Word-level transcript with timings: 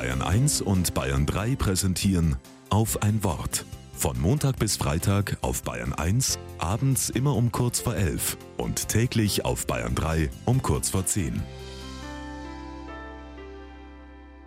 Bayern 0.00 0.22
1 0.22 0.62
und 0.62 0.94
Bayern 0.94 1.26
3 1.26 1.56
präsentieren 1.56 2.36
auf 2.70 3.02
ein 3.02 3.22
Wort. 3.22 3.66
Von 3.92 4.18
Montag 4.18 4.58
bis 4.58 4.78
Freitag 4.78 5.36
auf 5.42 5.62
Bayern 5.62 5.92
1, 5.92 6.38
abends 6.56 7.10
immer 7.10 7.36
um 7.36 7.52
kurz 7.52 7.80
vor 7.80 7.94
11 7.94 8.38
und 8.56 8.88
täglich 8.88 9.44
auf 9.44 9.66
Bayern 9.66 9.94
3 9.94 10.30
um 10.46 10.62
kurz 10.62 10.88
vor 10.88 11.04
10. 11.04 11.42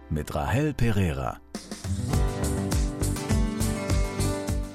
Mit 0.10 0.34
Rahel 0.34 0.74
Pereira. 0.74 1.40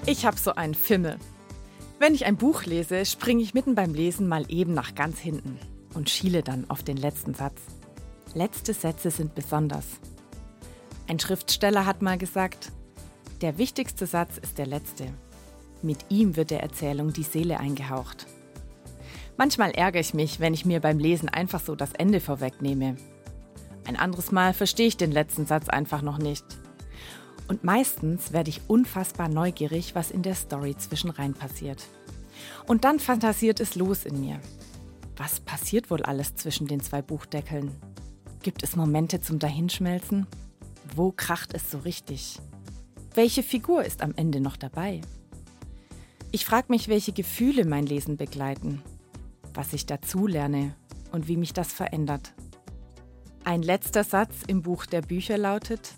Ich 0.06 0.24
habe 0.24 0.38
so 0.38 0.54
einen 0.54 0.74
Fimmel. 0.74 1.18
Wenn 1.98 2.14
ich 2.14 2.24
ein 2.24 2.36
Buch 2.36 2.66
lese, 2.66 3.04
springe 3.04 3.42
ich 3.42 3.52
mitten 3.52 3.74
beim 3.74 3.94
Lesen 3.94 4.28
mal 4.28 4.44
eben 4.48 4.74
nach 4.74 4.94
ganz 4.94 5.18
hinten 5.18 5.58
und 5.94 6.08
schiele 6.08 6.44
dann 6.44 6.70
auf 6.70 6.84
den 6.84 6.98
letzten 6.98 7.34
Satz. 7.34 7.62
Letzte 8.32 8.74
Sätze 8.74 9.10
sind 9.10 9.34
besonders. 9.34 9.98
Ein 11.08 11.18
Schriftsteller 11.18 11.86
hat 11.86 12.02
mal 12.02 12.18
gesagt, 12.18 12.70
der 13.40 13.56
wichtigste 13.56 14.06
Satz 14.06 14.36
ist 14.36 14.58
der 14.58 14.66
letzte. 14.66 15.06
Mit 15.80 16.04
ihm 16.10 16.36
wird 16.36 16.50
der 16.50 16.62
Erzählung 16.62 17.14
die 17.14 17.22
Seele 17.22 17.58
eingehaucht. 17.58 18.26
Manchmal 19.38 19.70
ärgere 19.70 20.02
ich 20.02 20.12
mich, 20.12 20.38
wenn 20.38 20.52
ich 20.52 20.66
mir 20.66 20.80
beim 20.80 20.98
Lesen 20.98 21.30
einfach 21.30 21.60
so 21.60 21.74
das 21.74 21.94
Ende 21.94 22.20
vorwegnehme. 22.20 22.96
Ein 23.86 23.96
anderes 23.96 24.32
Mal 24.32 24.52
verstehe 24.52 24.86
ich 24.86 24.98
den 24.98 25.10
letzten 25.10 25.46
Satz 25.46 25.70
einfach 25.70 26.02
noch 26.02 26.18
nicht. 26.18 26.44
Und 27.46 27.64
meistens 27.64 28.34
werde 28.34 28.50
ich 28.50 28.60
unfassbar 28.66 29.30
neugierig, 29.30 29.94
was 29.94 30.10
in 30.10 30.20
der 30.20 30.34
Story 30.34 30.76
zwischenrein 30.76 31.32
passiert. 31.32 31.86
Und 32.66 32.84
dann 32.84 32.98
fantasiert 32.98 33.60
es 33.60 33.76
los 33.76 34.04
in 34.04 34.20
mir. 34.20 34.40
Was 35.16 35.40
passiert 35.40 35.90
wohl 35.90 36.02
alles 36.02 36.36
zwischen 36.36 36.66
den 36.66 36.80
zwei 36.80 37.00
Buchdeckeln? 37.00 37.70
Gibt 38.42 38.62
es 38.62 38.76
Momente 38.76 39.22
zum 39.22 39.38
Dahinschmelzen? 39.38 40.26
Wo 40.98 41.12
kracht 41.12 41.54
es 41.54 41.70
so 41.70 41.78
richtig? 41.78 42.40
Welche 43.14 43.44
Figur 43.44 43.84
ist 43.84 44.02
am 44.02 44.16
Ende 44.16 44.40
noch 44.40 44.56
dabei? 44.56 45.00
Ich 46.32 46.44
frage 46.44 46.66
mich, 46.70 46.88
welche 46.88 47.12
Gefühle 47.12 47.64
mein 47.64 47.86
Lesen 47.86 48.16
begleiten, 48.16 48.82
was 49.54 49.72
ich 49.72 49.86
dazulerne 49.86 50.74
und 51.12 51.28
wie 51.28 51.36
mich 51.36 51.52
das 51.52 51.72
verändert. 51.72 52.32
Ein 53.44 53.62
letzter 53.62 54.02
Satz 54.02 54.42
im 54.48 54.62
Buch 54.62 54.86
der 54.86 55.02
Bücher 55.02 55.38
lautet, 55.38 55.94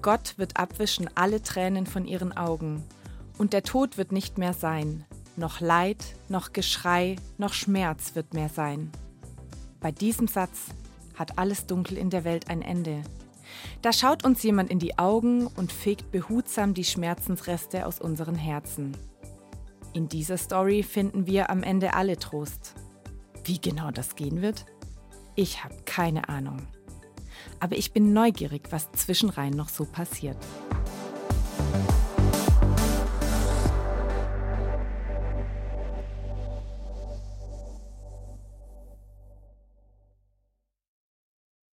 Gott 0.00 0.38
wird 0.38 0.58
abwischen 0.58 1.10
alle 1.16 1.42
Tränen 1.42 1.86
von 1.86 2.06
ihren 2.06 2.30
Augen, 2.32 2.84
und 3.36 3.52
der 3.52 3.64
Tod 3.64 3.98
wird 3.98 4.12
nicht 4.12 4.38
mehr 4.38 4.52
sein, 4.52 5.04
noch 5.34 5.58
Leid, 5.58 6.14
noch 6.28 6.52
Geschrei, 6.52 7.16
noch 7.36 7.52
Schmerz 7.52 8.14
wird 8.14 8.32
mehr 8.32 8.48
sein. 8.48 8.92
Bei 9.80 9.90
diesem 9.90 10.28
Satz 10.28 10.66
hat 11.16 11.36
alles 11.36 11.66
Dunkel 11.66 11.98
in 11.98 12.10
der 12.10 12.22
Welt 12.22 12.48
ein 12.48 12.62
Ende. 12.62 13.02
Da 13.82 13.92
schaut 13.92 14.24
uns 14.24 14.42
jemand 14.42 14.70
in 14.70 14.78
die 14.78 14.98
Augen 14.98 15.46
und 15.46 15.72
fegt 15.72 16.10
behutsam 16.10 16.74
die 16.74 16.84
Schmerzensreste 16.84 17.86
aus 17.86 18.00
unseren 18.00 18.34
Herzen. 18.34 18.96
In 19.92 20.08
dieser 20.08 20.36
Story 20.36 20.82
finden 20.82 21.26
wir 21.26 21.50
am 21.50 21.62
Ende 21.62 21.94
alle 21.94 22.16
Trost. 22.16 22.74
Wie 23.44 23.60
genau 23.60 23.90
das 23.90 24.14
gehen 24.14 24.42
wird? 24.42 24.66
Ich 25.34 25.64
habe 25.64 25.74
keine 25.84 26.28
Ahnung. 26.28 26.66
Aber 27.58 27.76
ich 27.76 27.92
bin 27.92 28.12
neugierig, 28.12 28.68
was 28.70 28.92
zwischenrein 28.92 29.52
noch 29.52 29.68
so 29.68 29.84
passiert. 29.84 30.36